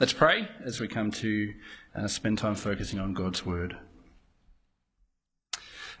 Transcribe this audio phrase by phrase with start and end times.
[0.00, 1.52] Let's pray as we come to
[1.94, 3.76] uh, spend time focusing on God's word.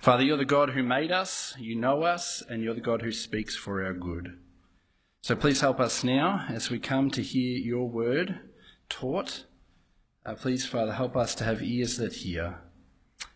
[0.00, 3.12] Father, you're the God who made us, you know us, and you're the God who
[3.12, 4.38] speaks for our good.
[5.20, 8.40] So please help us now as we come to hear your word
[8.88, 9.44] taught.
[10.24, 12.58] Uh, please, Father, help us to have ears that hear.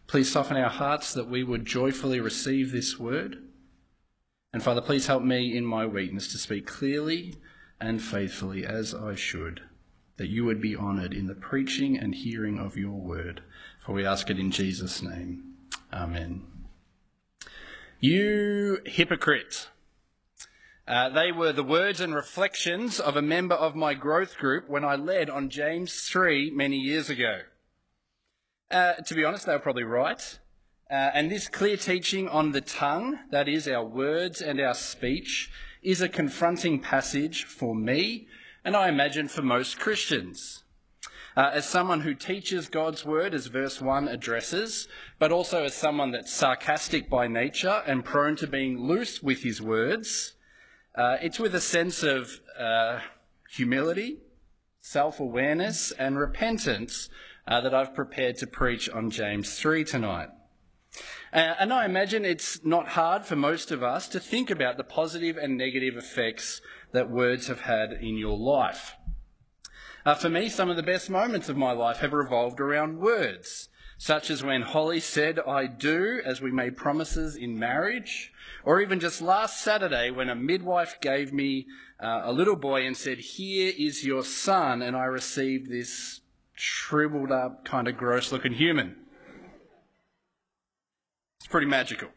[0.06, 3.36] Please soften our hearts that we would joyfully receive this word.
[4.54, 7.34] And Father, please help me in my weakness to speak clearly
[7.78, 9.60] and faithfully as I should,
[10.16, 13.42] that you would be honoured in the preaching and hearing of your word.
[13.84, 15.54] For we ask it in Jesus' name.
[15.92, 16.42] Amen.
[18.00, 19.68] You hypocrite.
[20.86, 24.84] Uh, they were the words and reflections of a member of my growth group when
[24.84, 27.40] I led on James 3 many years ago.
[28.70, 30.38] Uh, to be honest, they were probably right.
[30.90, 35.50] Uh, and this clear teaching on the tongue, that is, our words and our speech,
[35.82, 38.26] is a confronting passage for me,
[38.64, 40.64] and I imagine for most Christians.
[41.36, 46.12] Uh, as someone who teaches God's word, as verse 1 addresses, but also as someone
[46.12, 50.34] that's sarcastic by nature and prone to being loose with his words,
[50.94, 53.00] uh, it's with a sense of uh,
[53.50, 54.18] humility,
[54.80, 57.08] self awareness, and repentance
[57.48, 60.28] uh, that I've prepared to preach on James 3 tonight.
[61.32, 64.84] Uh, and I imagine it's not hard for most of us to think about the
[64.84, 66.60] positive and negative effects
[66.94, 68.94] that words have had in your life.
[70.06, 73.68] Uh, for me, some of the best moments of my life have revolved around words,
[73.98, 78.32] such as when Holly said, I do, as we made promises in marriage,
[78.64, 81.66] or even just last Saturday when a midwife gave me
[81.98, 86.20] uh, a little boy and said, Here is your son, and I received this
[86.54, 88.94] shriveled up, kind of gross looking human.
[91.40, 92.10] It's pretty magical.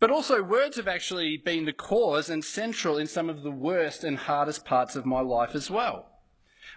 [0.00, 4.04] But also, words have actually been the cause and central in some of the worst
[4.04, 6.06] and hardest parts of my life as well.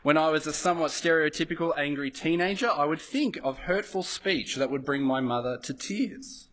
[0.01, 4.71] When I was a somewhat stereotypical angry teenager, I would think of hurtful speech that
[4.71, 6.49] would bring my mother to tears.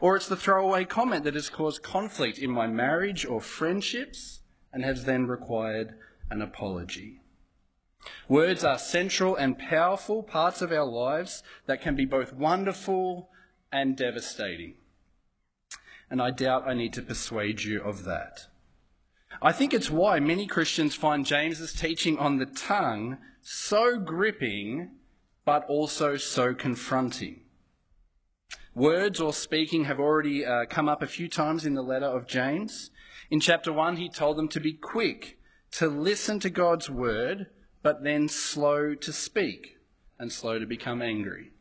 [0.00, 4.40] Or it's the throwaway comment that has caused conflict in my marriage or friendships
[4.72, 5.96] and has then required
[6.30, 7.20] an apology.
[8.26, 13.28] Words are central and powerful parts of our lives that can be both wonderful
[13.70, 14.76] and devastating
[16.10, 18.46] and I doubt I need to persuade you of that.
[19.42, 24.90] I think it's why many Christians find James's teaching on the tongue so gripping,
[25.44, 27.40] but also so confronting.
[28.74, 32.26] Words or speaking have already uh, come up a few times in the letter of
[32.26, 32.90] James.
[33.30, 35.38] In chapter 1, he told them to be quick
[35.72, 37.46] to listen to God's word,
[37.82, 39.78] but then slow to speak
[40.18, 41.53] and slow to become angry.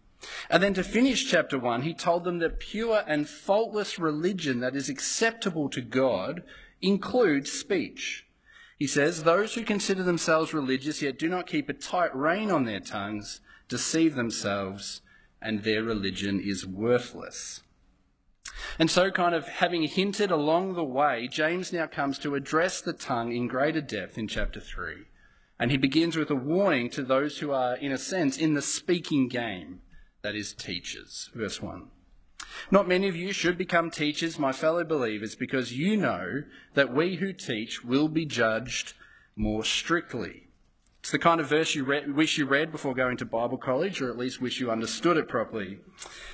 [0.49, 4.75] And then to finish chapter 1, he told them that pure and faultless religion that
[4.75, 6.43] is acceptable to God
[6.81, 8.25] includes speech.
[8.77, 12.65] He says, Those who consider themselves religious yet do not keep a tight rein on
[12.65, 15.01] their tongues deceive themselves,
[15.41, 17.63] and their religion is worthless.
[18.77, 22.93] And so, kind of having hinted along the way, James now comes to address the
[22.93, 25.05] tongue in greater depth in chapter 3.
[25.59, 28.61] And he begins with a warning to those who are, in a sense, in the
[28.61, 29.81] speaking game
[30.23, 31.29] that is, teachers.
[31.35, 31.83] Verse 1.
[32.71, 36.43] Not many of you should become teachers, my fellow believers, because you know
[36.75, 38.93] that we who teach will be judged
[39.35, 40.47] more strictly.
[41.01, 44.01] It's the kind of verse you read, wish you read before going to Bible college,
[44.01, 45.79] or at least wish you understood it properly.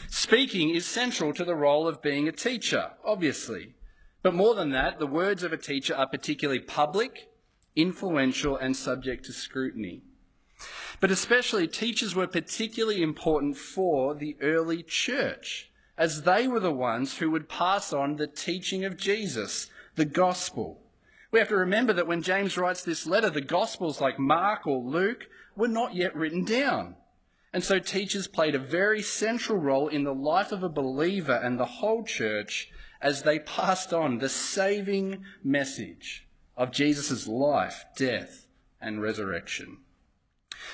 [0.07, 3.73] Speaking is central to the role of being a teacher, obviously.
[4.21, 7.29] But more than that, the words of a teacher are particularly public,
[7.75, 10.03] influential, and subject to scrutiny.
[10.99, 17.17] But especially, teachers were particularly important for the early church, as they were the ones
[17.17, 20.81] who would pass on the teaching of Jesus, the gospel.
[21.31, 24.79] We have to remember that when James writes this letter, the gospels like Mark or
[24.79, 26.95] Luke were not yet written down.
[27.53, 31.59] And so teachers played a very central role in the life of a believer and
[31.59, 32.71] the whole church
[33.01, 36.27] as they passed on the saving message
[36.57, 38.47] of Jesus' life, death,
[38.81, 39.77] and resurrection.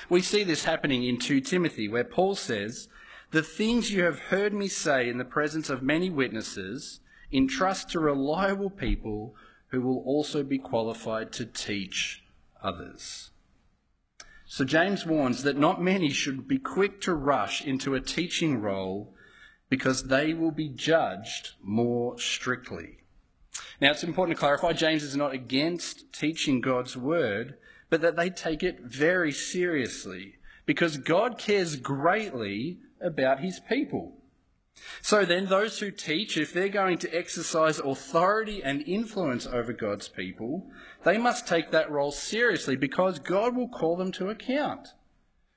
[0.08, 2.88] We see this happening in 2 Timothy, where Paul says,
[3.30, 7.00] The things you have heard me say in the presence of many witnesses,
[7.32, 9.34] entrust to reliable people
[9.68, 12.24] who will also be qualified to teach
[12.62, 13.30] others.
[14.46, 19.12] So James warns that not many should be quick to rush into a teaching role
[19.68, 22.98] because they will be judged more strictly.
[23.80, 27.56] Now, it's important to clarify James is not against teaching God's word,
[27.90, 30.34] but that they take it very seriously
[30.64, 34.16] because God cares greatly about his people.
[35.00, 40.08] So then, those who teach, if they're going to exercise authority and influence over God's
[40.08, 40.70] people,
[41.04, 44.88] they must take that role seriously because God will call them to account.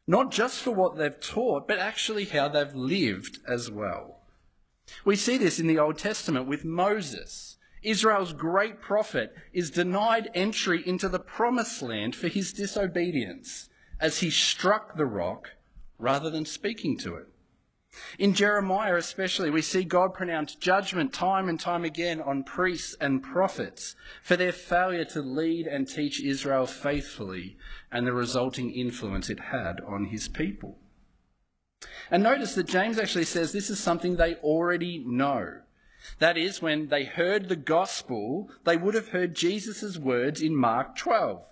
[0.08, 4.22] Not just for what they've taught, but actually how they've lived as well.
[5.06, 7.49] We see this in the Old Testament with Moses.
[7.84, 14.30] Israel's great prophet is denied entry into the promised land for his disobedience as he
[14.30, 15.52] struck the rock
[15.98, 17.28] rather than speaking to it.
[18.20, 23.24] In Jeremiah, especially, we see God pronounce judgment time and time again on priests and
[23.24, 27.58] prophets for their failure to lead and teach Israel faithfully
[27.92, 30.78] and the resulting influence it had on his people.
[32.12, 35.62] And notice that James actually says this is something they already know.
[36.20, 40.96] That is, when they heard the gospel, they would have heard Jesus' words in Mark
[40.96, 41.44] 12.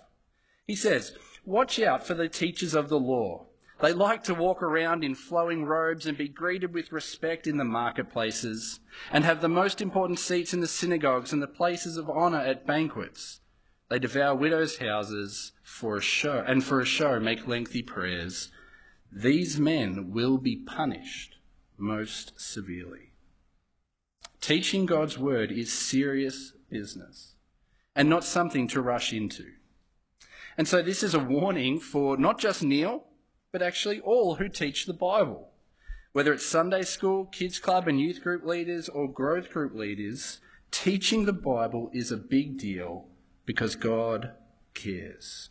[0.66, 3.46] He says, Watch out for the teachers of the law.
[3.80, 7.64] They like to walk around in flowing robes and be greeted with respect in the
[7.64, 8.80] marketplaces,
[9.12, 12.66] and have the most important seats in the synagogues and the places of honour at
[12.66, 13.40] banquets.
[13.88, 18.50] They devour widows' houses for a show, and for a show make lengthy prayers.
[19.12, 21.36] These men will be punished
[21.78, 23.07] most severely.
[24.40, 27.34] Teaching God's word is serious business
[27.94, 29.46] and not something to rush into.
[30.56, 33.04] And so this is a warning for not just Neil,
[33.52, 35.48] but actually all who teach the Bible.
[36.12, 40.40] Whether it's Sunday school, kids club and youth group leaders or growth group leaders,
[40.70, 43.06] teaching the Bible is a big deal
[43.46, 44.32] because God
[44.74, 45.50] cares.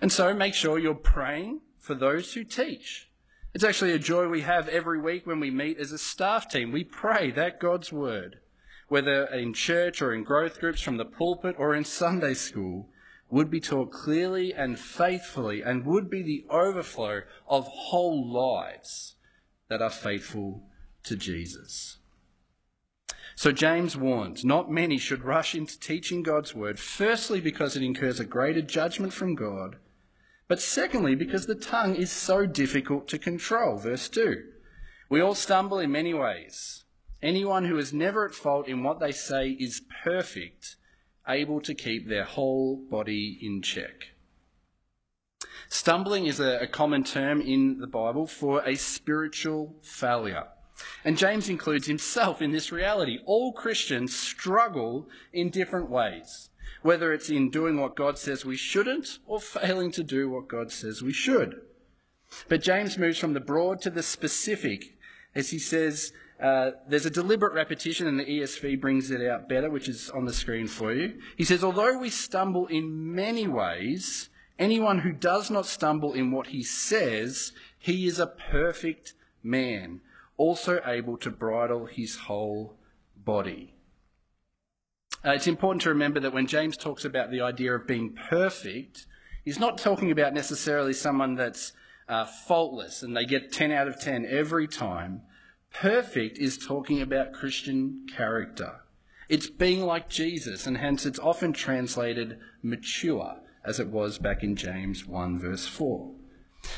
[0.00, 3.10] And so make sure you're praying for those who teach.
[3.54, 6.72] It's actually a joy we have every week when we meet as a staff team.
[6.72, 8.40] We pray that God's word,
[8.88, 12.88] whether in church or in growth groups from the pulpit or in Sunday school,
[13.30, 19.14] would be taught clearly and faithfully and would be the overflow of whole lives
[19.68, 20.64] that are faithful
[21.04, 21.98] to Jesus.
[23.36, 28.18] So James warns not many should rush into teaching God's word, firstly because it incurs
[28.18, 29.76] a greater judgment from God,
[30.48, 33.76] but secondly because the tongue is so difficult to control.
[33.76, 34.42] Verse 2
[35.08, 36.84] We all stumble in many ways.
[37.22, 40.76] Anyone who is never at fault in what they say is perfect
[41.26, 44.08] able to keep their whole body in check.
[45.68, 50.44] Stumbling is a, a, common term in the Bible for a spiritual failure.
[51.04, 53.18] And James includes himself in this reality.
[53.24, 56.50] All Christians struggle in different ways,
[56.84, 60.70] whether it's in doing what God says we shouldn't or failing to do what God
[60.70, 61.62] says we should.
[62.48, 64.94] But James moves from the broad to the specific
[65.34, 69.70] as he says, uh, there's a deliberate repetition, and the ESV brings it out better,
[69.70, 71.20] which is on the screen for you.
[71.36, 74.28] He says, Although we stumble in many ways,
[74.58, 80.00] anyone who does not stumble in what he says, he is a perfect man,
[80.36, 82.76] also able to bridle his whole
[83.16, 83.73] body.
[85.24, 89.06] Uh, it's important to remember that when James talks about the idea of being perfect,
[89.44, 91.72] he's not talking about necessarily someone that's
[92.08, 95.22] uh, faultless and they get 10 out of 10 every time.
[95.72, 98.80] Perfect is talking about Christian character.
[99.28, 104.54] It's being like Jesus, and hence it's often translated mature, as it was back in
[104.54, 106.12] James 1, verse 4.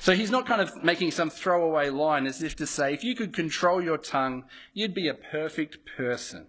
[0.00, 3.16] So he's not kind of making some throwaway line as if to say, if you
[3.16, 6.46] could control your tongue, you'd be a perfect person.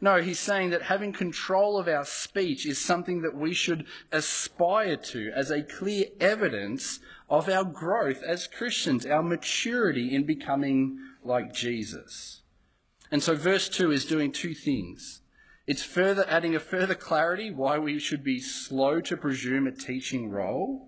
[0.00, 4.96] No, he's saying that having control of our speech is something that we should aspire
[4.96, 11.52] to as a clear evidence of our growth as Christians, our maturity in becoming like
[11.52, 12.42] Jesus.
[13.10, 15.22] And so verse 2 is doing two things.
[15.66, 20.30] It's further adding a further clarity why we should be slow to presume a teaching
[20.30, 20.86] role,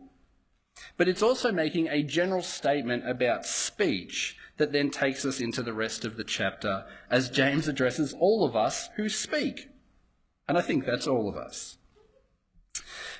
[0.97, 5.73] but it's also making a general statement about speech that then takes us into the
[5.73, 9.69] rest of the chapter as James addresses all of us who speak.
[10.47, 11.79] And I think that's all of us.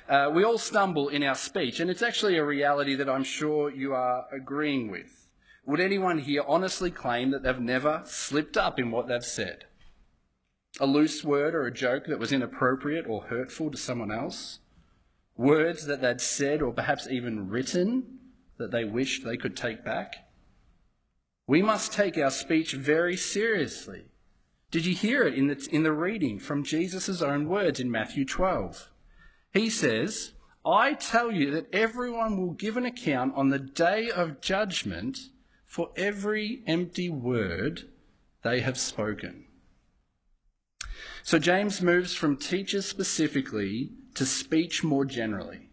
[0.07, 3.69] Uh, we all stumble in our speech, and it's actually a reality that I'm sure
[3.69, 5.27] you are agreeing with.
[5.65, 9.65] Would anyone here honestly claim that they've never slipped up in what they've said?
[10.79, 14.59] A loose word or a joke that was inappropriate or hurtful to someone else?
[15.37, 18.19] Words that they'd said or perhaps even written
[18.57, 20.28] that they wished they could take back?
[21.49, 24.03] We must take our speech very seriously.
[24.69, 28.23] Did you hear it in the, in the reading from Jesus' own words in Matthew
[28.23, 28.91] 12?
[29.51, 34.41] He says, I tell you that everyone will give an account on the day of
[34.41, 35.17] judgment
[35.65, 37.89] for every empty word
[38.43, 39.45] they have spoken.
[41.23, 45.68] So James moves from teachers specifically to speech more generally.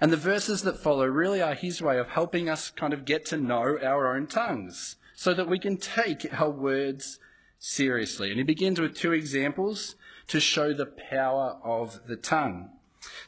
[0.00, 3.24] And the verses that follow really are his way of helping us kind of get
[3.26, 7.18] to know our own tongues so that we can take our words
[7.58, 8.30] seriously.
[8.30, 9.96] And he begins with two examples
[10.28, 12.70] to show the power of the tongue.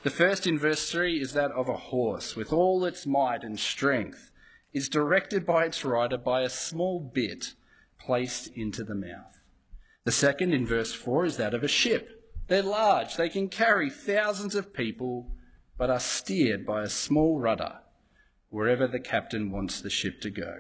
[0.03, 3.59] The first in verse 3 is that of a horse, with all its might and
[3.59, 4.31] strength,
[4.73, 7.55] is directed by its rider by a small bit
[7.99, 9.43] placed into the mouth.
[10.05, 12.25] The second in verse 4 is that of a ship.
[12.49, 15.31] They're large, they can carry thousands of people,
[15.79, 17.79] but are steered by a small rudder
[18.51, 20.59] wherever the captain wants the ship to go.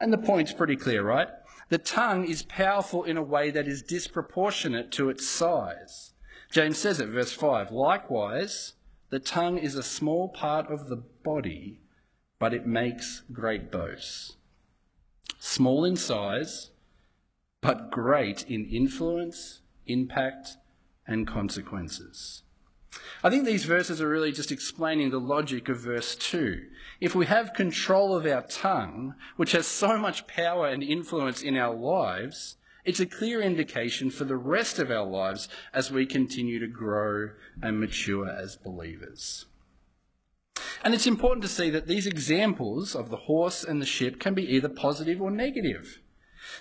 [0.00, 1.28] And the point's pretty clear, right?
[1.68, 6.12] The tongue is powerful in a way that is disproportionate to its size.
[6.50, 8.74] James says it, verse 5 Likewise,
[9.10, 11.80] the tongue is a small part of the body,
[12.38, 14.36] but it makes great boasts.
[15.38, 16.70] Small in size,
[17.60, 20.56] but great in influence, impact,
[21.06, 22.43] and consequences.
[23.22, 26.62] I think these verses are really just explaining the logic of verse 2.
[27.00, 31.56] If we have control of our tongue, which has so much power and influence in
[31.56, 36.58] our lives, it's a clear indication for the rest of our lives as we continue
[36.58, 37.30] to grow
[37.62, 39.46] and mature as believers.
[40.84, 44.34] And it's important to see that these examples of the horse and the ship can
[44.34, 46.00] be either positive or negative.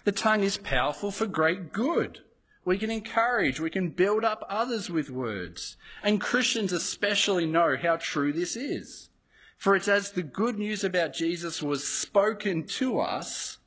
[0.06, 2.22] The tongue is powerful for great good.
[2.66, 5.76] We can encourage, we can build up others with words.
[6.02, 9.10] And Christians especially know how true this is.
[9.58, 13.60] For it's as the good news about Jesus was spoken to us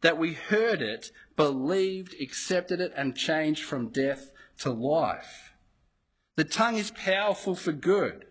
[0.00, 5.54] that we heard it, believed, accepted it, and changed from death to life.
[6.36, 8.26] The tongue is powerful for good,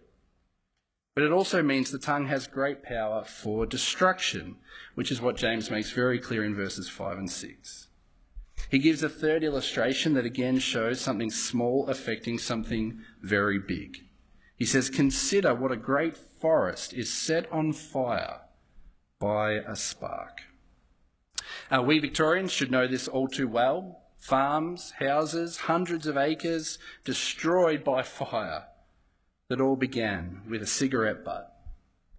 [1.13, 4.55] but it also means the tongue has great power for destruction,
[4.95, 7.88] which is what James makes very clear in verses 5 and 6.
[8.69, 14.05] He gives a third illustration that again shows something small affecting something very big.
[14.55, 18.41] He says, Consider what a great forest is set on fire
[19.19, 20.41] by a spark.
[21.71, 24.01] Uh, we Victorians should know this all too well.
[24.17, 28.65] Farms, houses, hundreds of acres destroyed by fire
[29.49, 31.55] that all began with a cigarette butt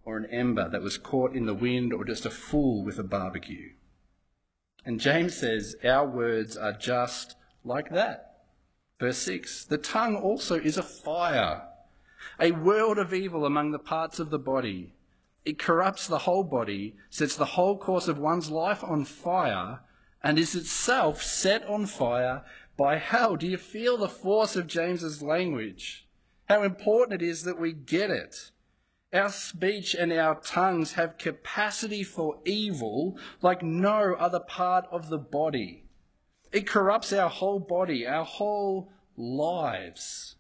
[0.04, 3.04] or an ember that was caught in the wind or just a fool with a
[3.04, 3.70] barbecue.
[4.84, 8.30] And James says our words are just like that.
[8.98, 11.62] Verse 6 The tongue also is a fire,
[12.38, 14.94] a world of evil among the parts of the body.
[15.44, 19.80] It corrupts the whole body, sets the whole course of one's life on fire,
[20.22, 22.44] and is itself set on fire
[22.76, 23.36] by hell.
[23.36, 26.06] Do you feel the force of James's language?
[26.48, 28.50] How important it is that we get it.
[29.12, 35.18] Our speech and our tongues have capacity for evil like no other part of the
[35.18, 35.84] body.
[36.52, 40.36] It corrupts our whole body, our whole lives.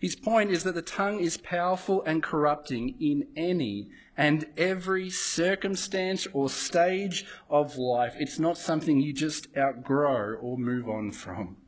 [0.00, 6.26] His point is that the tongue is powerful and corrupting in any and every circumstance
[6.32, 8.14] or stage of life.
[8.18, 11.61] It's not something you just outgrow or move on from.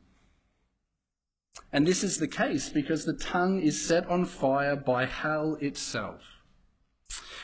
[1.71, 6.21] And this is the case because the tongue is set on fire by hell itself.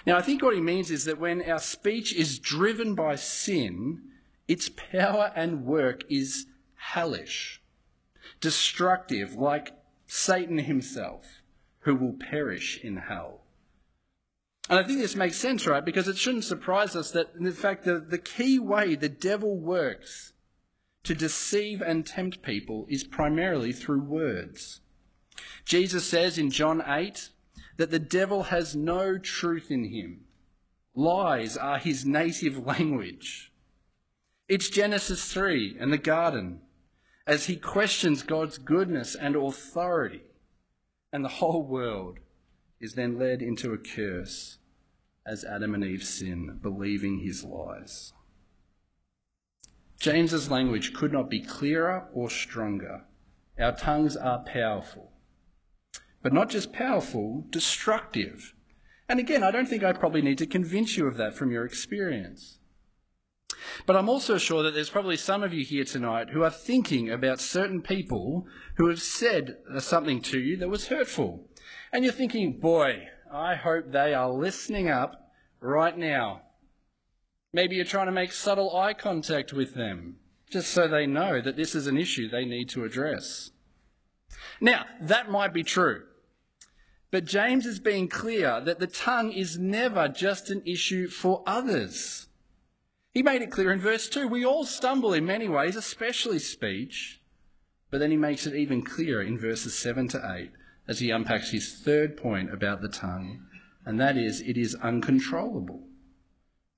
[0.06, 4.02] Now, I think what he means is that when our speech is driven by sin,
[4.48, 7.62] its power and work is hellish,
[8.40, 9.74] destructive, like
[10.08, 11.44] Satan himself,
[11.82, 13.42] who will perish in hell.
[14.70, 15.84] And I think this makes sense, right?
[15.84, 20.31] Because it shouldn't surprise us that, in fact, the, the key way the devil works
[21.04, 24.82] to deceive and tempt people is primarily through words.
[25.66, 27.30] Jesus says in John 8
[27.78, 30.26] that the devil has no truth in him.
[30.94, 33.52] Lies are his native language.
[34.48, 36.62] It's Genesis 3 and the garden
[37.26, 40.24] as he questions God's goodness and authority,
[41.14, 42.20] and the whole world
[42.80, 44.58] is then led into a curse
[45.26, 48.14] as Adam and Eve sin, believing his lies.
[50.02, 53.04] James's language could not be clearer or stronger.
[53.60, 55.12] Our tongues are powerful.
[56.24, 58.56] But not just powerful, destructive.
[59.08, 61.66] And again, I don't think I probably need to convince you of that from your
[61.66, 62.58] experience.
[63.86, 67.12] But I'm also sure that there's probably some of you here tonight who are thinking
[67.12, 71.48] about certain people who have said something to you that was hurtful.
[71.94, 76.42] And you're thinking, boy, I hope they are listening up right now.
[77.54, 80.18] Maybe you're trying to make subtle eye contact with them,
[80.50, 83.52] just so they know that this is an issue they need to address.
[84.62, 86.04] Now, that might be true.
[87.12, 92.28] But James is being clear that the tongue is never just an issue for others.
[93.14, 97.20] He made it clear in verse 2 we all stumble in many ways, especially speech.
[97.90, 100.52] But then he makes it even clearer in verses 7 to 8
[100.88, 103.46] as he unpacks his third point about the tongue,
[103.86, 105.84] and that is it is uncontrollable.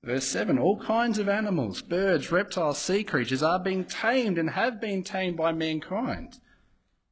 [0.04, 4.78] Verse 7 All kinds of animals, birds, reptiles, sea creatures are being tamed and have
[4.80, 6.40] been tamed by mankind.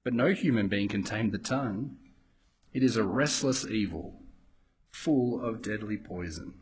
[0.04, 1.96] But no human being can tame the tongue.
[2.74, 4.20] It is a restless evil,
[4.90, 6.54] full of deadly poison.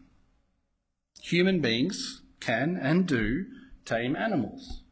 [1.20, 3.46] Human beings can and do
[3.84, 4.82] tame animals.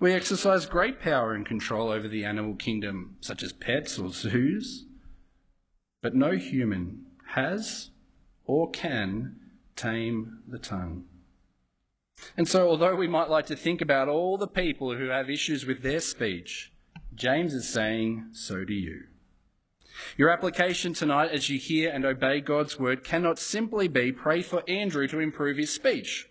[0.00, 4.84] We exercise great power and control over the animal kingdom, such as pets or zoos,
[6.02, 7.90] but no human has
[8.44, 9.36] or can
[9.76, 11.04] tame the tongue.
[12.36, 15.66] And so, although we might like to think about all the people who have issues
[15.66, 16.72] with their speech,
[17.14, 19.04] James is saying, so do you.
[20.16, 24.62] Your application tonight as you hear and obey God's word cannot simply be pray for
[24.68, 26.28] Andrew to improve his speech.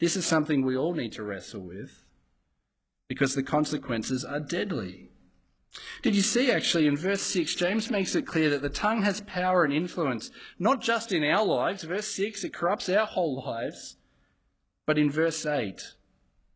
[0.00, 2.04] This is something we all need to wrestle with
[3.08, 5.10] because the consequences are deadly.
[6.02, 9.20] Did you see actually in verse 6, James makes it clear that the tongue has
[9.22, 11.82] power and influence, not just in our lives.
[11.82, 13.96] Verse 6, it corrupts our whole lives.
[14.86, 15.94] But in verse 8,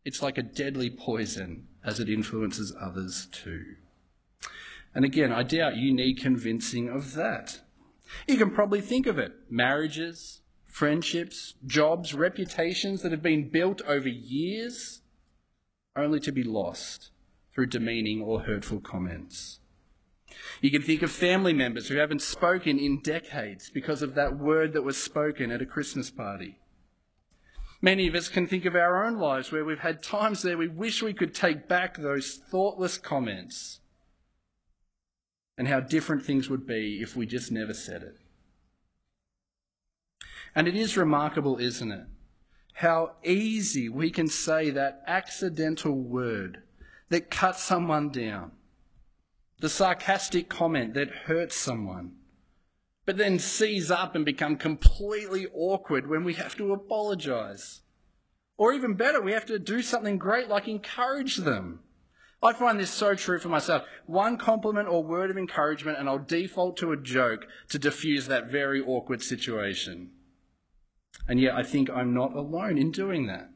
[0.05, 3.75] it's like a deadly poison as it influences others too.
[4.95, 7.61] And again, I doubt you need convincing of that.
[8.27, 14.09] You can probably think of it marriages, friendships, jobs, reputations that have been built over
[14.09, 15.01] years
[15.95, 17.11] only to be lost
[17.59, 19.59] through demeaning or hurtful comments.
[20.61, 24.71] You can think of family members who haven't spoken in decades because of that word
[24.71, 26.57] that was spoken at a Christmas party.
[27.81, 30.69] Many of us can think of our own lives where we've had times there we
[30.69, 33.81] wish we could take back those thoughtless comments
[35.57, 38.15] and how different things would be if we just never said it.
[40.55, 42.05] And it is remarkable, isn't it?
[42.75, 46.63] How easy we can say that accidental word
[47.09, 48.51] that cuts someone down,
[49.59, 52.13] the sarcastic comment that hurts someone,
[53.05, 57.81] but then seize up and become completely awkward when we have to apologize.
[58.57, 61.79] Or even better, we have to do something great like encourage them.
[62.41, 63.83] I find this so true for myself.
[64.05, 68.49] One compliment or word of encouragement, and I'll default to a joke to diffuse that
[68.49, 70.11] very awkward situation.
[71.27, 73.49] And yet, I think I'm not alone in doing that.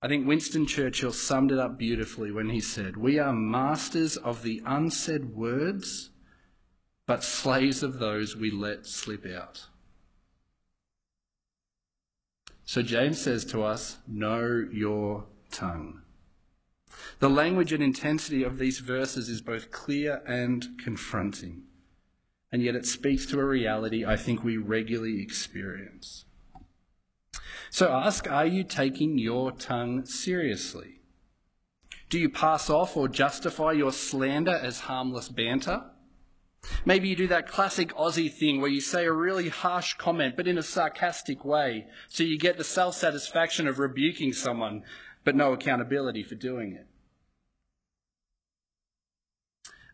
[0.00, 4.42] I think Winston Churchill summed it up beautifully when he said, We are masters of
[4.42, 6.10] the unsaid words
[7.08, 9.66] but slaves of those we let slip out.
[12.66, 16.02] So James says to us, Know your tongue.
[17.18, 21.62] The language and intensity of these verses is both clear and confronting,
[22.52, 26.26] and yet it speaks to a reality I think we regularly experience.
[27.70, 31.00] So ask Are you taking your tongue seriously?
[32.10, 35.84] Do you pass off or justify your slander as harmless banter?
[36.84, 40.48] Maybe you do that classic Aussie thing where you say a really harsh comment, but
[40.48, 44.82] in a sarcastic way, so you get the self satisfaction of rebuking someone,
[45.24, 46.86] but no accountability for doing it.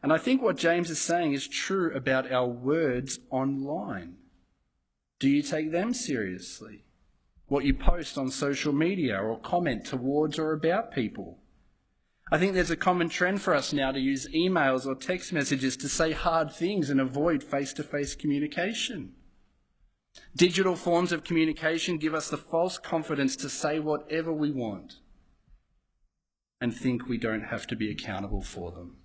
[0.02, 4.16] And I think what James is saying is true about our words online.
[5.18, 6.84] Do you take them seriously?
[7.46, 11.38] What you post on social media or comment towards or about people?
[12.32, 15.76] I think there's a common trend for us now to use emails or text messages
[15.78, 19.12] to say hard things and avoid face to face communication.
[20.34, 25.00] Digital forms of communication give us the false confidence to say whatever we want
[26.60, 28.96] and think we don't have to be accountable for them.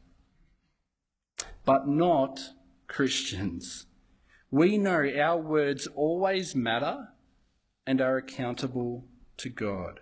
[1.65, 2.39] But not
[2.87, 3.87] Christians.
[4.49, 7.09] We know our words always matter
[7.85, 9.05] and are accountable
[9.37, 9.99] to God.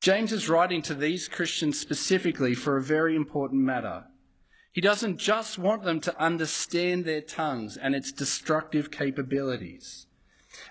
[0.00, 4.04] James is writing to these Christians specifically for a very important matter.
[4.72, 10.06] He doesn't just want them to understand their tongues and its destructive capabilities.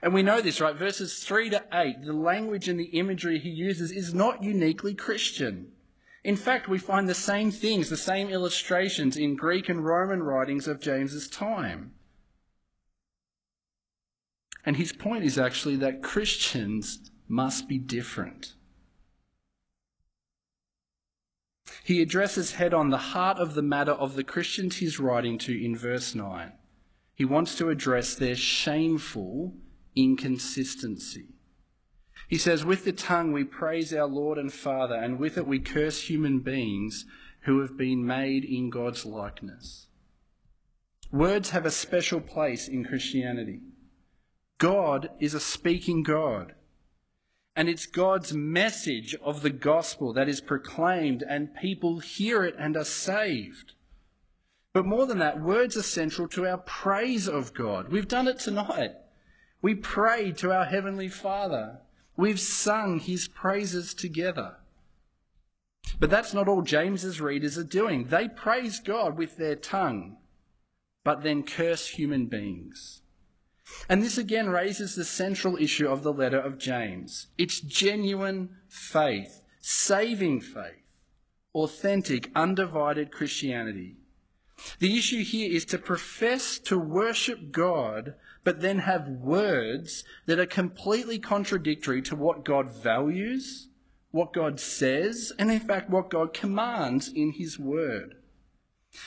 [0.01, 0.75] And we know this, right?
[0.75, 5.71] Verses 3 to 8, the language and the imagery he uses is not uniquely Christian.
[6.23, 10.67] In fact, we find the same things, the same illustrations in Greek and Roman writings
[10.67, 11.93] of James's time.
[14.67, 18.55] And his point is actually that Christians must be different.
[21.85, 25.65] He addresses head on the heart of the matter of the Christians he's writing to
[25.65, 26.51] in verse 9.
[27.15, 29.53] He wants to address their shameful
[29.95, 31.29] inconsistency.
[32.27, 35.59] He says, With the tongue we praise our Lord and Father, and with it we
[35.59, 37.05] curse human beings
[37.43, 39.87] who have been made in God's likeness.
[41.09, 43.61] Words have a special place in Christianity.
[44.57, 46.53] God is a speaking God.
[47.55, 52.77] And it's God's message of the gospel that is proclaimed, and people hear it and
[52.77, 53.73] are saved.
[54.73, 57.89] But more than that, words are central to our praise of God.
[57.89, 58.91] We've done it tonight.
[59.61, 61.79] We prayed to our Heavenly Father.
[62.15, 64.57] We've sung His praises together.
[65.99, 68.05] But that's not all James's readers are doing.
[68.05, 70.17] They praise God with their tongue,
[71.03, 73.01] but then curse human beings.
[73.89, 77.27] And this again raises the central issue of the letter of James.
[77.37, 81.03] It's genuine faith, saving faith,
[81.53, 83.97] authentic, undivided Christianity.
[84.79, 90.47] The issue here is to profess to worship God, but then have words that are
[90.47, 93.69] completely contradictory to what God values,
[94.11, 98.15] what God says, and in fact what God commands in His Word.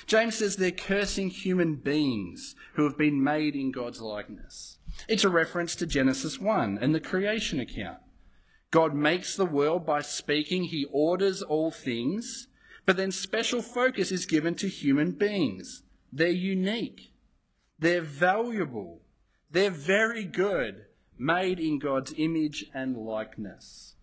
[0.06, 4.78] James says they're cursing human beings who have been made in God's likeness.
[5.08, 7.98] It's a reference to Genesis 1 and the creation account.
[8.70, 12.48] God makes the world by speaking, He orders all things,
[12.86, 15.82] but then special focus is given to human beings.
[16.12, 17.12] They're unique,
[17.78, 19.02] they're valuable,
[19.50, 20.86] they're very good,
[21.18, 23.94] made in God's image and likeness.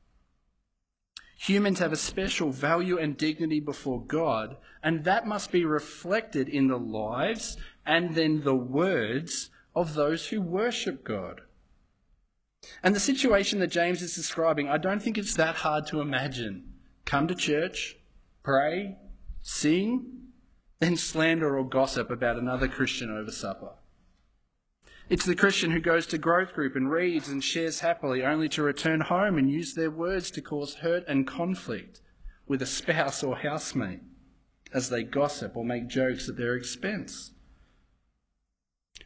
[1.38, 6.67] Humans have a special value and dignity before God, and that must be reflected in
[6.67, 11.41] the lives and then the words of those who worship God.
[12.82, 16.73] And the situation that James is describing, I don't think it's that hard to imagine.
[17.06, 17.97] Come to church,
[18.43, 18.97] pray,
[19.43, 20.30] sing,
[20.80, 23.73] then slander or gossip about another Christian over supper.
[25.10, 28.62] It's the Christian who goes to growth group and reads and shares happily, only to
[28.62, 32.02] return home and use their words to cause hurt and conflict
[32.46, 34.02] with a spouse or housemate
[34.74, 37.32] as they gossip or make jokes at their expense.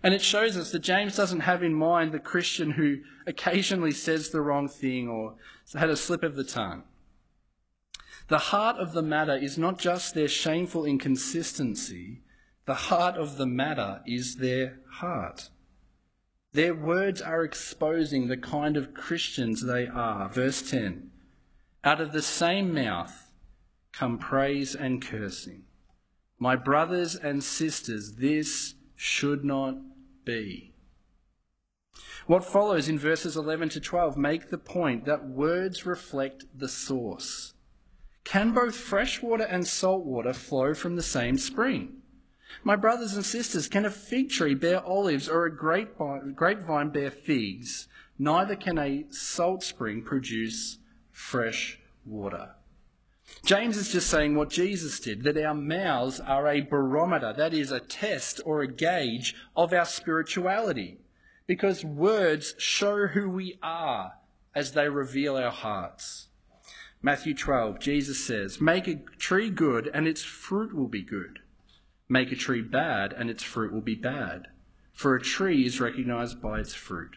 [0.02, 4.30] And it shows us that James doesn't have in mind the Christian who occasionally says
[4.30, 5.36] the wrong thing or
[5.76, 6.84] had a slip of the tongue.
[8.28, 12.22] The heart of the matter is not just their shameful inconsistency,
[12.66, 15.50] the heart of the matter is their heart.
[16.54, 20.28] Their words are exposing the kind of Christians they are.
[20.28, 21.10] Verse 10
[21.84, 23.32] Out of the same mouth
[23.94, 25.64] come praise and cursing.
[26.38, 29.76] My brothers and sisters, this should not
[30.26, 30.74] be.
[32.28, 37.54] What follows in verses 11 to 12 make the point that words reflect the source.
[38.24, 42.01] Can both fresh water and salt water flow from the same spring?
[42.64, 47.88] My brothers and sisters, can a fig tree bear olives or a grapevine bear figs?
[48.20, 50.78] Neither can a salt spring produce
[51.12, 52.52] fresh water.
[53.46, 57.72] James is just saying what Jesus did that our mouths are a barometer, that is,
[57.72, 61.00] a test or a gauge of our spirituality,
[61.48, 64.14] because words show who we are
[64.54, 66.28] as they reveal our hearts.
[67.02, 71.40] Matthew 12, Jesus says, Make a tree good, and its fruit will be good.
[72.12, 74.50] Make a tree bad, and its fruit will be bad.
[74.91, 77.15] For a tree is recognized by its fruit.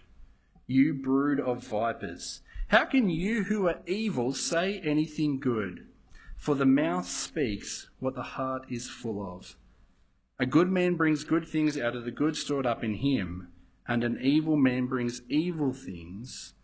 [0.69, 5.89] You brood of vipers, how can you who are evil say anything good?
[6.37, 9.57] For the mouth speaks what the heart is full of.
[10.39, 13.49] A good man brings good things out of the good stored up in him,
[13.89, 16.55] and an evil man brings evil things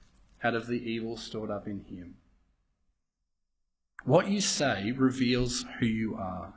[0.45, 2.15] out of the evil stored up in him.
[4.05, 6.55] What you say reveals who you are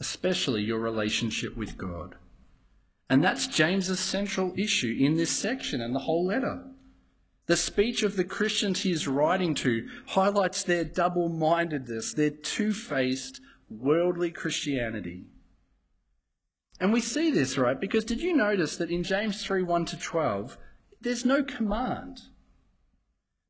[0.00, 2.14] especially your relationship with God.
[3.10, 6.64] And that's James's central issue in this section and the whole letter.
[7.46, 12.74] The speech of the Christians he is writing to highlights their double mindedness, their two
[12.74, 15.24] faced worldly Christianity.
[16.78, 17.80] And we see this, right?
[17.80, 20.58] Because did you notice that in James 3 1 to 12,
[21.00, 22.20] there's no command?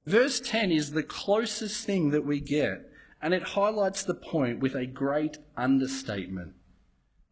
[0.06, 4.74] Verse 10 is the closest thing that we get and it highlights the point with
[4.74, 6.54] a great understatement.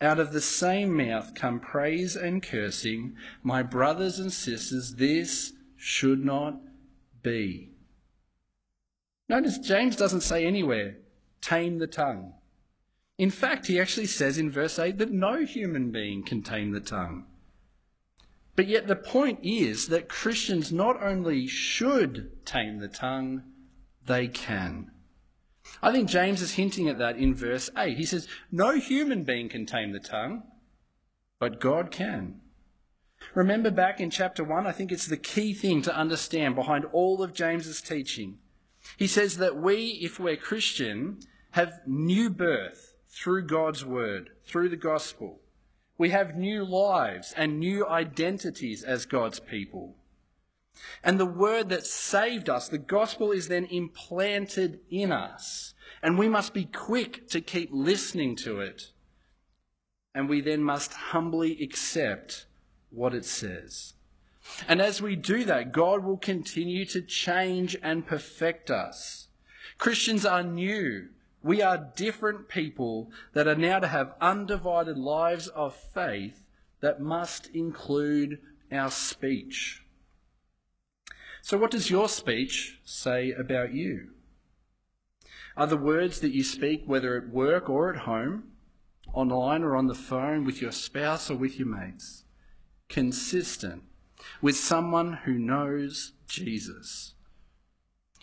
[0.01, 3.17] Out of the same mouth come praise and cursing.
[3.43, 6.61] My brothers and sisters, this should not
[7.23, 7.71] be.
[9.29, 10.99] Notice James doesn't say anywhere,
[11.41, 12.35] tame the tongue.
[13.19, 16.81] In fact, he actually says in verse 8 that no human being can tame the
[16.81, 17.25] tongue.
[18.55, 23.43] But yet the point is that Christians not only should tame the tongue,
[24.05, 24.91] they can.
[25.83, 27.97] I think James is hinting at that in verse 8.
[27.97, 30.43] He says, No human being can tame the tongue,
[31.39, 32.41] but God can.
[33.35, 37.23] Remember back in chapter 1, I think it's the key thing to understand behind all
[37.23, 38.39] of James's teaching.
[38.97, 41.19] He says that we, if we're Christian,
[41.53, 45.41] have new birth through God's word, through the gospel.
[45.99, 49.97] We have new lives and new identities as God's people.
[51.03, 55.75] And the word that saved us, the gospel, is then implanted in us.
[56.03, 58.93] And we must be quick to keep listening to it.
[60.15, 62.47] And we then must humbly accept
[62.91, 63.95] what it says.
[64.69, 69.29] And as we do that, God will continue to change and perfect us.
[69.79, 71.09] Christians are new,
[71.43, 76.49] We are different people that are now to have undivided lives of faith
[76.81, 78.41] that must include
[78.73, 79.85] our speech.
[81.47, 84.09] So, what does your speech say about you?
[85.57, 88.51] Are the words that you speak, whether at work or at home,
[89.13, 92.25] online or on the phone, with your spouse or with your mates,
[92.89, 93.85] consistent
[94.43, 97.15] with someone who knows Jesus?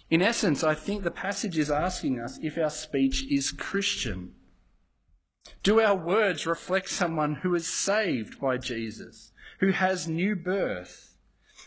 [0.09, 4.33] In essence, I think the passage is asking us if our speech is Christian.
[5.63, 9.31] Do our words reflect someone who is saved by Jesus,
[9.61, 11.12] who has new birth,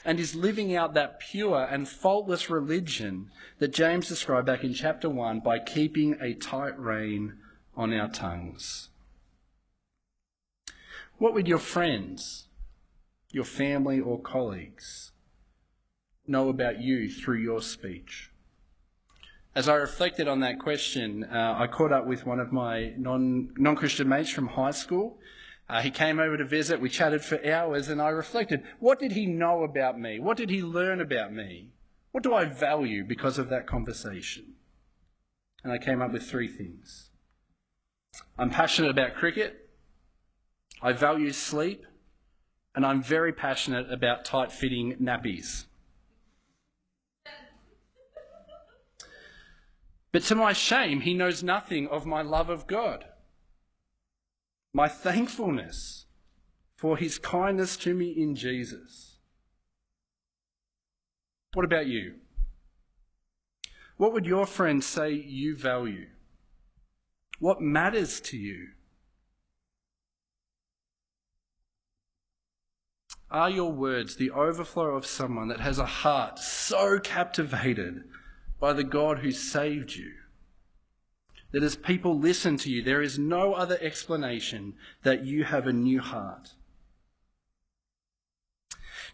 [0.07, 5.11] and is living out that pure and faultless religion that James described back in chapter
[5.11, 7.35] 1 by keeping a tight rein
[7.77, 8.89] on our tongues?
[11.19, 12.47] What would your friends,
[13.33, 15.11] your family, or colleagues
[16.25, 18.31] know about you through your speech?
[19.57, 23.75] As I reflected on that question, uh, I caught up with one of my non
[23.77, 25.19] Christian mates from high school.
[25.69, 26.81] Uh, he came over to visit.
[26.81, 30.21] We chatted for hours, and I reflected: what did he know about me?
[30.21, 31.71] What did he learn about me?
[32.13, 34.55] What do I value because of that conversation?
[35.63, 37.11] And I came up with three things.
[38.39, 39.69] I'm passionate about cricket.
[40.81, 41.85] I value sleep,
[42.75, 45.65] and I'm very passionate about tight fitting nappies.
[50.13, 53.05] But to my shame, he knows nothing of my love of God,
[54.73, 56.07] my thankfulness
[56.77, 59.19] for his kindness to me in Jesus.
[61.55, 62.17] What about you?
[63.97, 66.07] What would your friends say you value?
[67.39, 68.69] What matters to you?
[73.31, 78.05] Are your words the overflow of someone that has a heart so captivated
[78.59, 80.13] by the God who saved you.
[81.57, 85.73] That as people listen to you, there is no other explanation that you have a
[85.73, 86.53] new heart.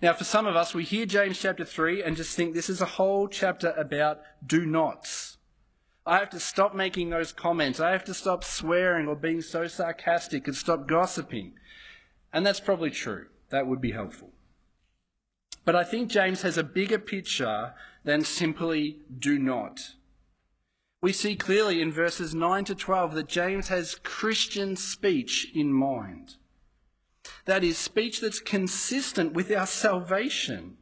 [0.02, 2.80] Now, for some of us, we hear James chapter 3 and just think this is
[2.80, 5.38] a whole chapter about do nots.
[6.04, 7.78] I have to stop making those comments.
[7.78, 11.52] I have to stop swearing or being so sarcastic and stop gossiping.
[12.32, 13.26] And that's probably true.
[13.50, 14.30] That would be helpful.
[15.64, 19.92] But I think James has a bigger picture than simply do not.
[21.02, 26.36] We see clearly in verses 9 to 12 that James has Christian speech in mind.
[27.44, 30.76] That is, speech that's consistent with our salvation,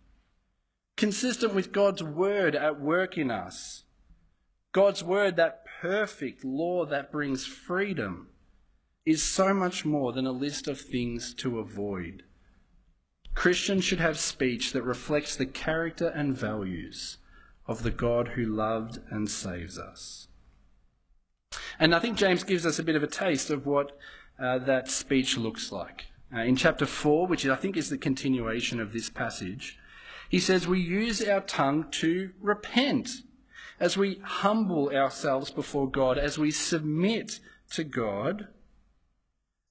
[0.98, 3.84] consistent with God's word at work in us.
[4.72, 8.28] God's word, that perfect law that brings freedom,
[9.06, 12.24] is so much more than a list of things to avoid.
[13.34, 17.16] Christians should have speech that reflects the character and values
[17.70, 20.28] of the God who loved and saves us.
[21.78, 23.96] And I think James gives us a bit of a taste of what
[24.38, 26.06] uh, that speech looks like.
[26.34, 29.78] Uh, in chapter 4, which I think is the continuation of this passage,
[30.28, 33.08] he says, We use our tongue to repent
[33.78, 38.48] as we humble ourselves before God, as we submit to God,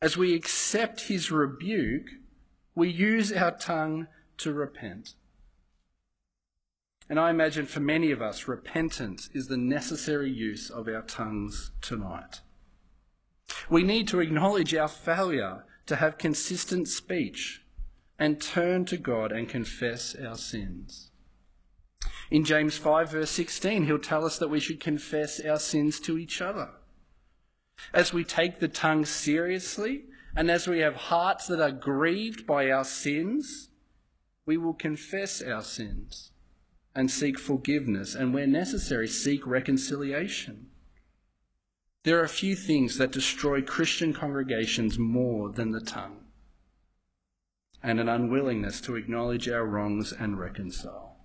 [0.02, 2.08] as we accept his rebuke
[2.80, 4.08] we use our tongue
[4.38, 5.16] to repent.
[7.10, 11.72] And I imagine for many of us, repentance is the necessary use of our tongues
[11.82, 12.42] tonight.
[13.68, 17.64] We need to acknowledge our failure to have consistent speech
[18.20, 21.10] and turn to God and confess our sins.
[22.30, 26.20] In James 5, verse 16, he'll tell us that we should confess our sins to
[26.20, 26.70] each other.
[27.92, 30.04] As we take the tongue seriously,
[30.36, 33.70] and as we have hearts that are grieved by our sins,
[34.46, 36.34] we will confess our sins
[36.96, 40.68] and seek forgiveness, and where necessary, seek reconciliation.
[42.04, 46.26] There are few things that destroy Christian congregations more than the tongue
[47.82, 51.18] and an unwillingness to acknowledge our wrongs and reconcile.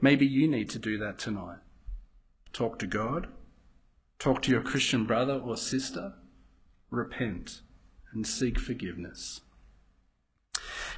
[0.00, 1.58] Maybe you need to do that tonight.
[2.52, 3.28] Talk to God,
[4.18, 6.14] talk to your Christian brother or sister,
[6.90, 7.60] repent
[8.12, 9.42] and seek forgiveness.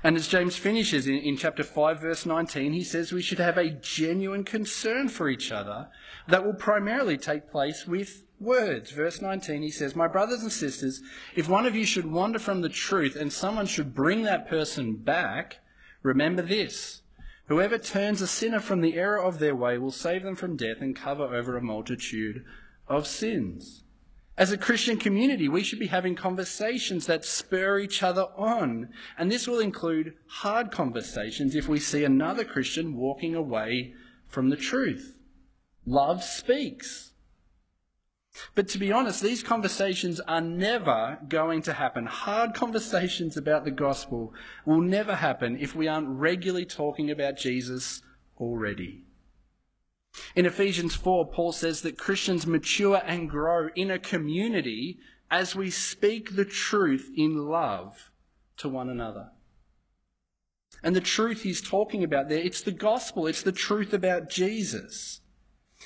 [0.05, 3.57] And as James finishes in, in, chapter 5, verse 19, he says we should have
[3.57, 5.88] a genuine concern for each other
[6.27, 8.90] that will primarily take place with words.
[8.90, 11.03] Verse 19, he says, My brothers and sisters,
[11.37, 14.96] if one of you should wander from the truth and someone should bring that person
[14.96, 15.61] back,
[16.03, 17.03] remember this.
[17.46, 20.81] Whoever turns a sinner from the error of their way will save them from death
[20.81, 22.44] and cover over a multitude
[22.88, 23.81] of sins.
[24.36, 28.88] As a Christian community, we should be having conversations that spur each other on.
[29.18, 33.92] And this will include hard conversations if we see another Christian walking away
[34.26, 35.18] from the truth.
[35.84, 37.12] Love speaks.
[38.54, 42.06] But to be honest, these conversations are never going to happen.
[42.06, 44.32] Hard conversations about the gospel
[44.64, 48.00] will never happen if we aren't regularly talking about Jesus
[48.38, 49.04] already.
[50.35, 54.98] In Ephesians 4, Paul says that Christians mature and grow in a community
[55.31, 58.11] as we speak the truth in love
[58.59, 59.31] to one another.
[60.83, 65.20] And the truth he's talking about there, it's the gospel, it's the truth about Jesus.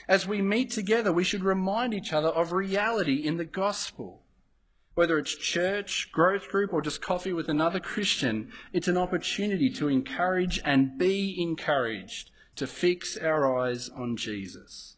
[0.09, 4.23] As we meet together, we should remind each other of reality in the gospel.
[4.95, 9.89] Whether it's church, growth group, or just coffee with another Christian, it's an opportunity to
[9.89, 14.97] encourage and be encouraged to fix our eyes on Jesus.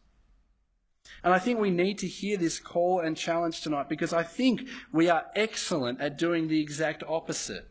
[1.23, 4.67] And I think we need to hear this call and challenge tonight because I think
[4.91, 7.67] we are excellent at doing the exact opposite.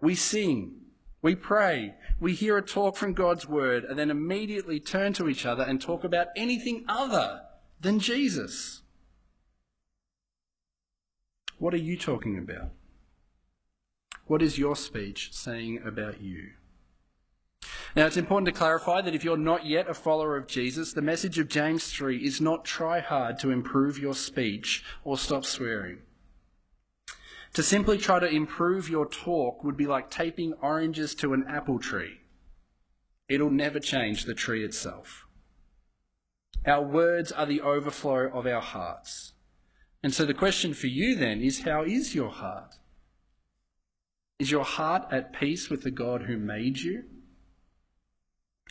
[0.00, 0.82] We sing,
[1.22, 5.46] we pray, we hear a talk from God's word, and then immediately turn to each
[5.46, 7.42] other and talk about anything other
[7.80, 8.82] than Jesus.
[11.58, 12.72] What are you talking about?
[14.26, 16.50] What is your speech saying about you?
[17.94, 21.02] Now, it's important to clarify that if you're not yet a follower of Jesus, the
[21.02, 25.98] message of James 3 is not try hard to improve your speech or stop swearing.
[27.54, 31.78] To simply try to improve your talk would be like taping oranges to an apple
[31.78, 32.20] tree.
[33.28, 35.26] It'll never change the tree itself.
[36.64, 39.34] Our words are the overflow of our hearts.
[40.02, 42.74] And so the question for you then is how is your heart?
[44.38, 47.04] Is your heart at peace with the God who made you?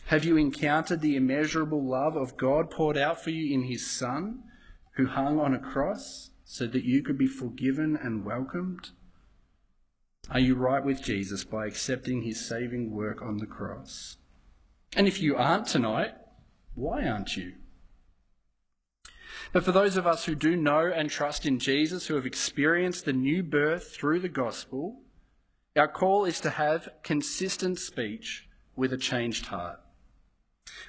[0.06, 4.42] Have you encountered the immeasurable love of God poured out for you in his Son,
[4.96, 8.90] who hung on a cross so that you could be forgiven and welcomed?
[10.30, 14.18] Are you right with Jesus by accepting his saving work on the cross?
[14.94, 16.14] And if you aren't tonight,
[16.74, 17.54] why aren't you?
[19.52, 23.04] But for those of us who do know and trust in Jesus, who have experienced
[23.04, 25.00] the new birth through the gospel,
[25.76, 29.80] our call is to have consistent speech with a changed heart.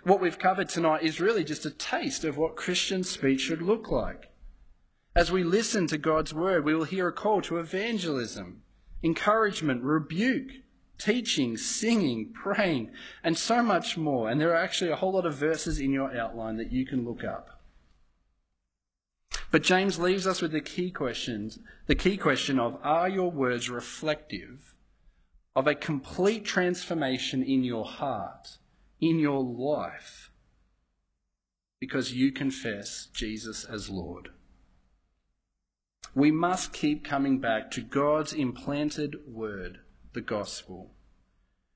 [0.04, 3.90] What we've covered tonight is really just a taste of what Christian speech should look
[3.90, 4.32] like.
[5.16, 8.64] As we listen to God's word, we will hear a call to evangelism,
[9.02, 10.52] encouragement, rebuke,
[10.98, 12.92] teaching, singing, praying,
[13.24, 14.30] and so much more.
[14.30, 17.06] And there are actually a whole lot of verses in your outline that you can
[17.06, 17.62] look up.
[19.52, 23.70] But James leaves us with the key questions, the key question of are your words
[23.70, 24.74] reflective
[25.56, 28.58] of a complete transformation in your heart?
[29.10, 30.32] In your life
[31.80, 34.30] because you confess Jesus as Lord.
[36.16, 39.80] We must keep coming back to God's implanted word,
[40.14, 40.92] the gospel.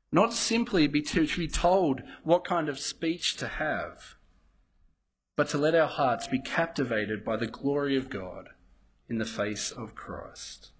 [0.09, 4.15] Not simply to be told what kind of speech to have,
[5.35, 8.49] but to let our hearts be captivated by the glory of God
[9.09, 10.71] in the face of Christ.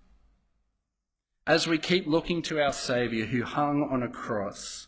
[1.45, 4.86] As we keep looking to our Saviour who hung on a cross,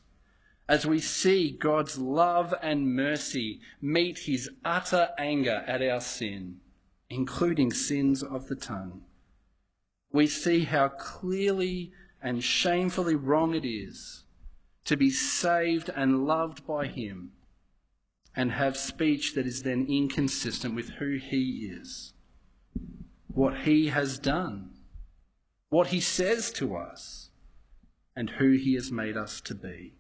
[0.70, 6.60] as we see God's love and mercy meet his utter anger at our sin,
[7.10, 9.02] including sins of the tongue,
[10.12, 14.24] we see how clearly and shamefully wrong it is
[14.86, 17.32] to be saved and loved by him
[18.36, 22.14] and have speech that is then inconsistent with who he is,
[23.34, 24.70] what he has done,
[25.70, 27.32] what he says to us,
[28.16, 29.94] and who he has made us to be.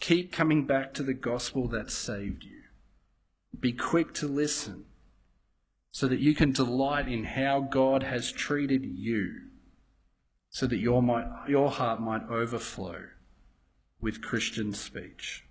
[0.00, 2.62] Keep coming back to the gospel that saved you.
[3.58, 4.84] Be quick to listen
[5.90, 9.40] so that you can delight in how God has treated you,
[10.50, 13.06] so that your, might, your heart might overflow
[14.00, 15.44] with Christian speech.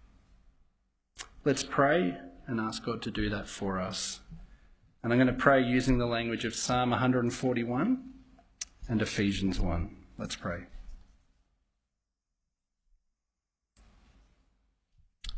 [1.44, 4.22] Let's pray and ask God to do that for us.
[5.04, 8.04] And I'm going to pray using the language of Psalm 141
[8.88, 9.96] and Ephesians 1.
[10.18, 10.64] Let's pray.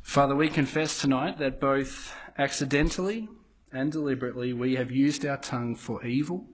[0.09, 3.29] Father, we confess tonight that both accidentally
[3.71, 6.47] and deliberately we have used our tongue for evil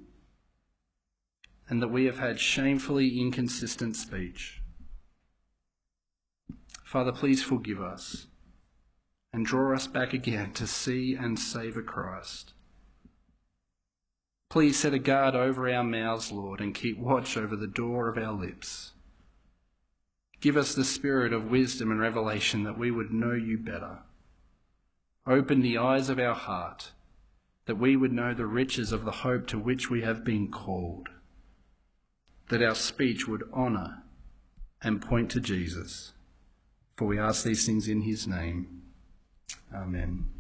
[1.69, 4.61] and that we have had shamefully inconsistent speech.
[6.83, 8.27] Father, please forgive us
[9.31, 12.51] and draw us back again to see and savour Christ.
[14.49, 18.17] Please set a guard over our mouths, Lord, and keep watch over the door of
[18.17, 18.94] our lips.
[20.41, 23.99] Give us the spirit of wisdom and revelation that we would know you better.
[25.25, 26.91] Open the eyes of our heart
[27.65, 31.09] that we would know the riches of the hope to which we have been called,
[32.49, 34.03] that our speech would honour
[34.83, 36.13] and point to Jesus.
[36.95, 38.83] For we ask these things in his name.
[39.73, 40.34] Amen.